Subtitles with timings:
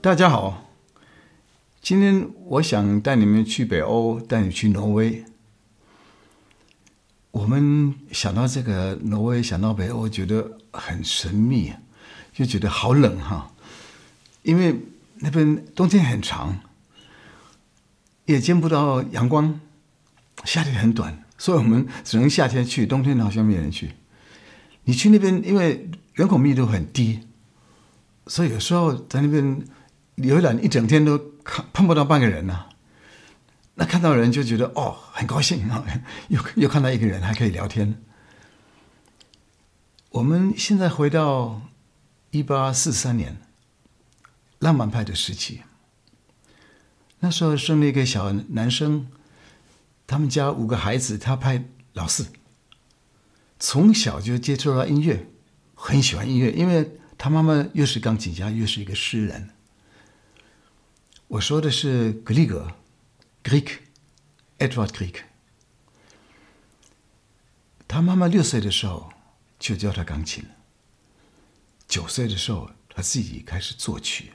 [0.00, 0.70] 大家好，
[1.82, 5.24] 今天我想带你们去北欧，带你去挪威。
[7.32, 11.72] 我们想到这个挪威，想到北欧，觉得很神秘，
[12.32, 13.52] 就觉得好冷哈，
[14.44, 14.76] 因为
[15.16, 16.60] 那边冬天很长，
[18.26, 19.60] 也见不到阳光，
[20.44, 23.90] 夏天很短，所以我们只能夏天去，冬天好像没人去。
[24.84, 27.26] 你去那边，因为人口密度很低，
[28.28, 29.60] 所以有时候在那边。
[30.22, 32.66] 游览一整天都看碰不到半个人呐、
[33.74, 35.84] 那看到人就觉得哦，很高兴啊，
[36.28, 38.02] 又又看到一个人还可以聊天。
[40.10, 41.62] 我们现在回到
[42.30, 43.36] 一八四三年，
[44.58, 45.62] 浪漫派的时期。
[47.20, 49.06] 那时候生了一个小男生，
[50.06, 52.26] 他们家五个孩子，他排老四，
[53.60, 55.26] 从小就接触到音乐，
[55.74, 59.50] 很喜欢音乐，因为他妈妈又是钢琴家，又是一个诗人。
[61.28, 62.72] 我说的是格里格
[63.44, 65.16] ，Grieg，Edward Grieg。
[67.86, 69.12] 他妈妈六岁的时候
[69.58, 70.42] 就教他钢琴，
[71.86, 74.32] 九岁的时候他自己开始作曲。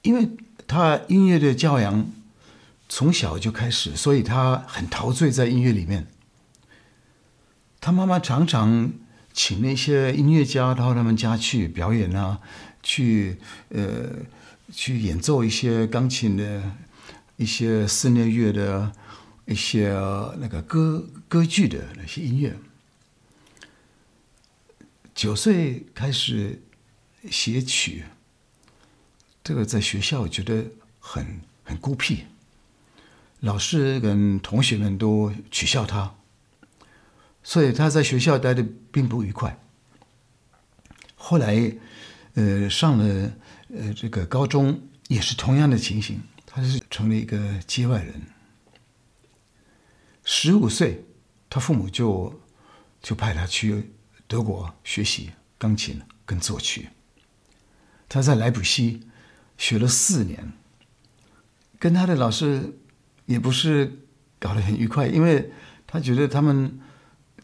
[0.00, 0.30] 因为
[0.66, 2.10] 他音乐的教养
[2.88, 6.06] 从小就开始，所以他很陶醉在音乐里面。
[7.78, 8.90] 他妈妈常常
[9.34, 12.40] 请那些音乐家到他们家去表演啊，
[12.82, 13.38] 去
[13.68, 14.24] 呃。
[14.72, 16.76] 去演奏一些钢琴的、
[17.36, 18.92] 一些室内乐的、
[19.46, 19.90] 一些
[20.38, 22.56] 那个歌歌剧的那些音乐。
[25.14, 26.62] 九岁开始
[27.30, 28.04] 写曲，
[29.42, 30.66] 这个在学校觉得
[31.00, 32.24] 很很孤僻，
[33.40, 36.14] 老师跟同学们都取笑他，
[37.42, 39.58] 所以他在学校待的并不愉快。
[41.16, 41.72] 后来，
[42.38, 43.32] 呃，上了。
[43.70, 48.22] 呃，这个高中也是同样的情形，他是成了一个街外人。
[50.24, 51.04] 十五岁，
[51.50, 52.40] 他父母就
[53.02, 53.92] 就派他去
[54.26, 56.88] 德国学习钢琴跟作曲。
[58.08, 59.06] 他在莱普锡
[59.58, 60.54] 学了四年，
[61.78, 62.74] 跟他的老师
[63.26, 64.00] 也不是
[64.38, 65.52] 搞得很愉快，因为
[65.86, 66.80] 他觉得他们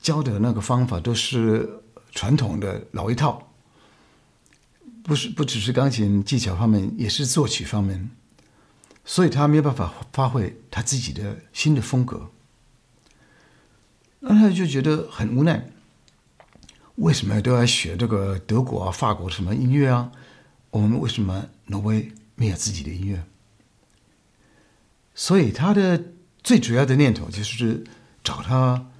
[0.00, 1.82] 教的那个方法都是
[2.12, 3.50] 传统的老一套。
[5.04, 8.10] 不是，不只是钢琴技巧方面，也是作曲方面，
[9.04, 12.30] 所以他没有办法发挥他自己的新的风格。
[14.20, 15.70] 那他就觉得很无奈，
[16.94, 20.10] 为什么都要学这个德国啊、法国什么音乐啊？
[20.70, 23.22] 我们为什么挪威没有自己的音乐？
[25.14, 26.02] 所以他的
[26.42, 27.84] 最主要的念头就是
[28.24, 28.90] 找他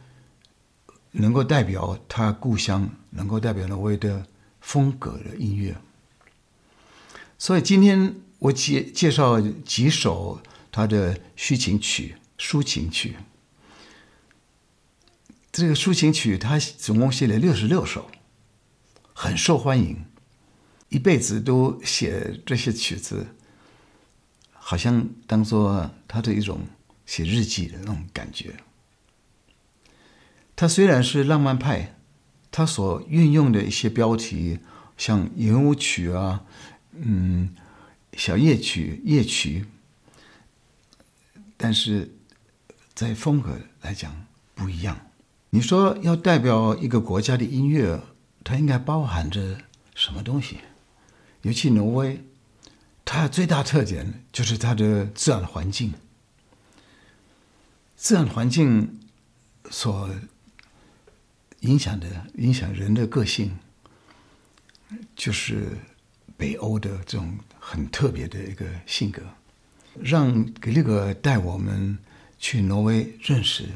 [1.13, 4.27] 能够代表他故乡、能够代表挪威的
[4.61, 5.75] 风格的音乐。
[7.39, 10.41] 所以今天我介介绍几首
[10.71, 13.17] 他的抒情曲、抒情曲。
[15.53, 18.11] 这个抒情曲他总共写了六十六首，
[19.13, 20.05] 很受欢迎，
[20.89, 23.27] 一辈子都写这些曲子，
[24.53, 26.61] 好像当做他的一种
[27.07, 28.55] 写日记的那种感觉。
[30.57, 31.99] 他虽然是浪漫派，
[32.51, 34.59] 他所运用的一些标题，
[34.97, 36.45] 像圆舞曲啊。
[36.97, 37.55] 嗯，
[38.13, 39.67] 小夜曲、夜曲，
[41.57, 42.15] 但是
[42.95, 45.11] 在风格来讲不一样。
[45.51, 48.01] 你说要代表一个国家的音乐，
[48.45, 49.59] 它应该包含着
[49.95, 50.59] 什么东西？
[51.43, 52.25] 尤其挪威，
[53.05, 55.95] 它最大特点就是它的自然环境。
[57.97, 59.01] 自然环境
[59.71, 60.09] 所
[61.61, 63.59] 影响的、影响人的个性，
[65.17, 65.77] 就是。
[66.37, 69.23] 北欧的这种很特别的一个性格，
[70.01, 71.99] 让格里格带我们
[72.39, 73.69] 去挪威认识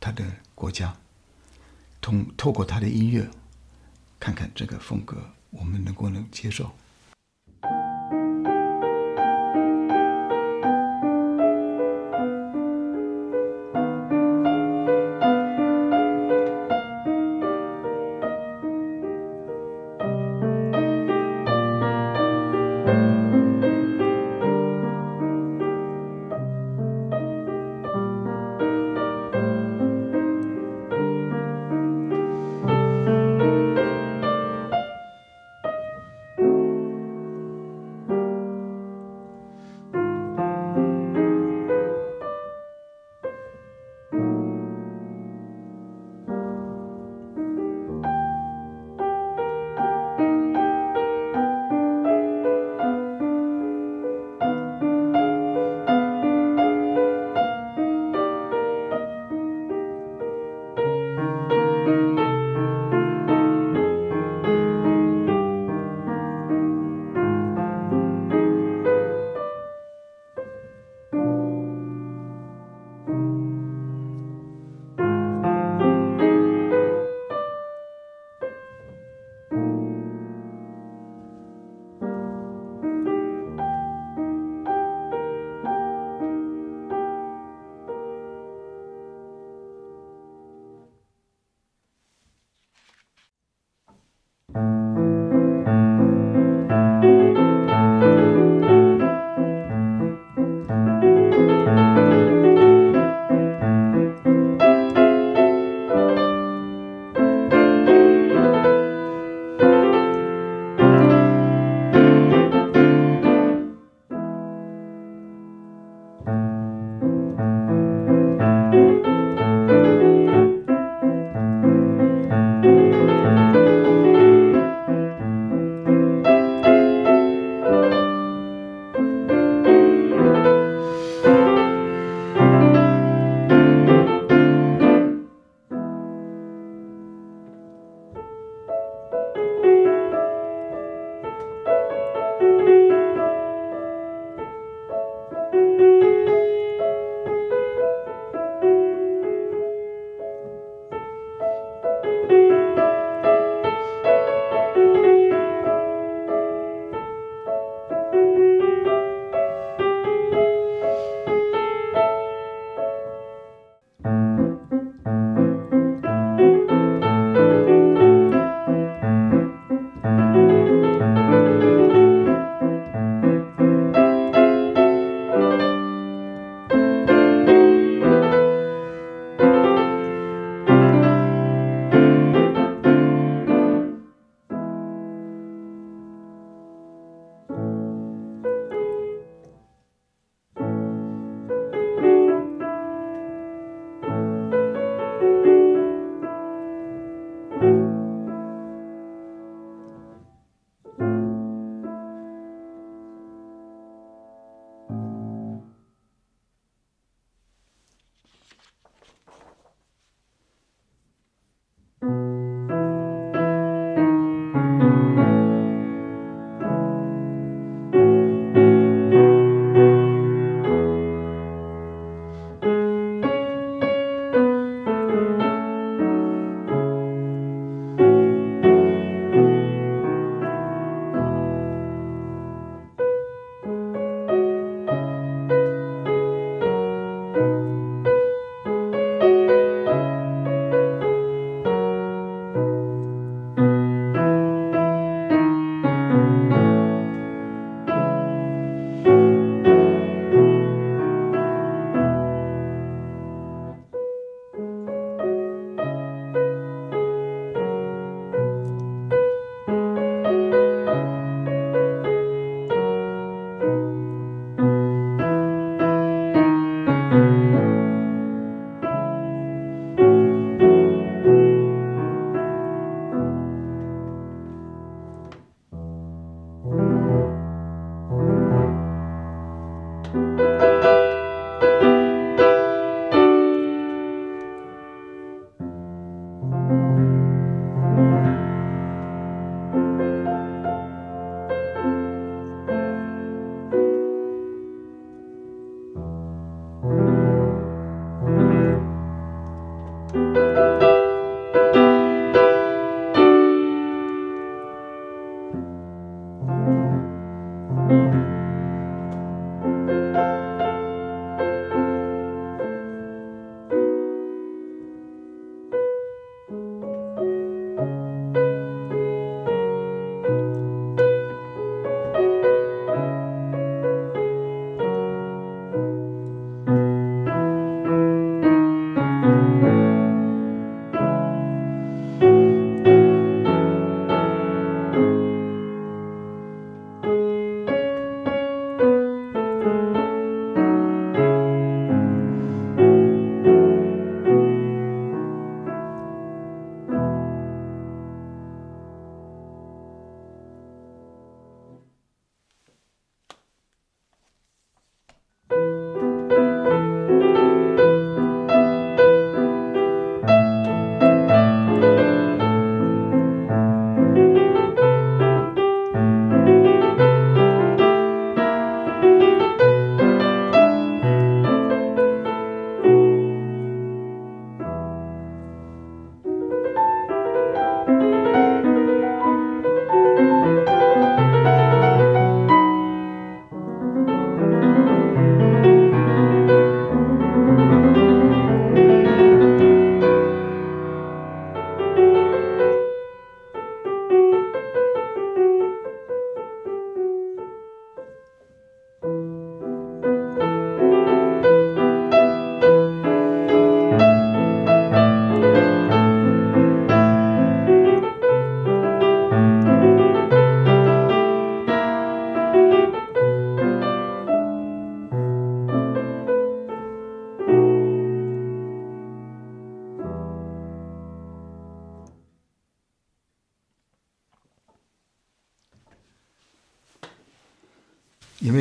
[0.00, 0.24] 他的
[0.54, 0.96] 国家，
[2.00, 3.28] 通透过他的音乐，
[4.18, 5.16] 看看这个风格
[5.50, 6.72] 我们能不能接受。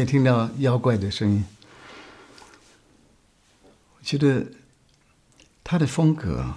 [0.08, 1.46] 听到妖怪的声音？
[3.98, 4.48] 我觉得
[5.66, 6.54] 他的风格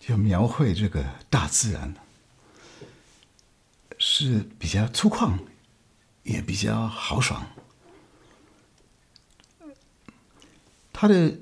[0.00, 1.94] 就描绘这个大自然
[3.98, 5.38] 是比较粗犷，
[6.22, 7.46] 也比较豪爽。
[10.94, 11.36] 他的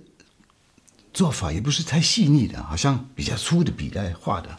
[1.15, 4.59] 做法也不是太细腻的，好像比较粗的笔来画的，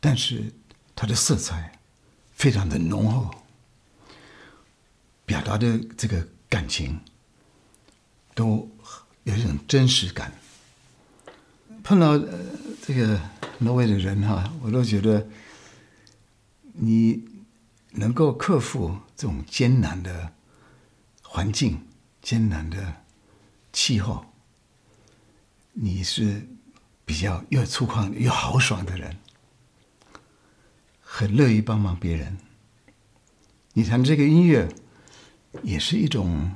[0.00, 0.52] 但是
[0.94, 1.78] 他的色彩
[2.34, 3.43] 非常的浓厚。
[5.26, 7.00] 表达的这个感情，
[8.34, 8.68] 都
[9.22, 10.32] 有一种真实感。
[11.82, 12.38] 碰到呃
[12.82, 13.18] 这个
[13.58, 15.26] 挪威的人哈，我都觉得
[16.72, 17.24] 你
[17.92, 20.32] 能够克服这种艰难的
[21.22, 21.86] 环境、
[22.20, 23.02] 艰难的
[23.72, 24.26] 气候，
[25.72, 26.46] 你是
[27.06, 29.16] 比较又粗犷又豪爽的人，
[31.00, 32.36] 很乐意帮忙别人。
[33.72, 34.68] 你弹这个音乐。
[35.62, 36.50] 也是一种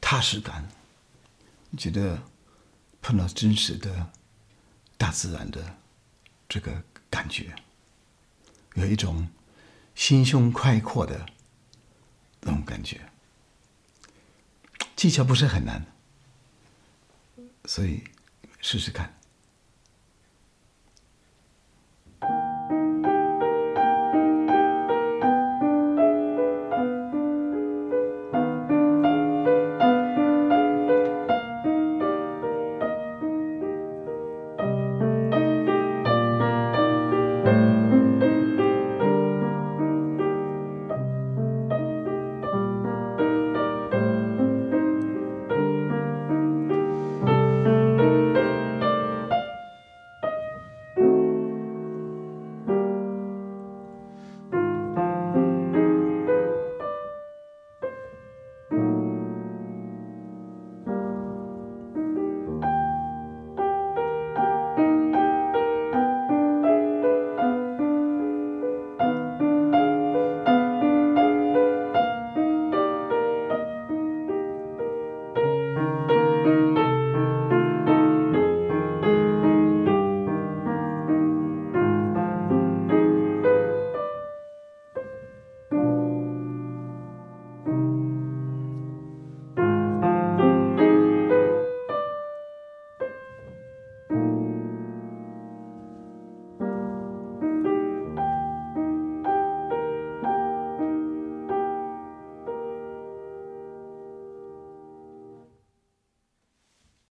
[0.00, 0.68] 踏实感，
[1.76, 2.22] 觉得
[3.02, 4.10] 碰到真实的
[4.96, 5.78] 大自然的
[6.48, 7.54] 这个感觉，
[8.74, 9.28] 有一种
[9.94, 11.26] 心胸开阔的
[12.40, 13.00] 那种感觉。
[14.96, 15.86] 技巧不是很难，
[17.64, 18.02] 所以
[18.60, 19.19] 试试看。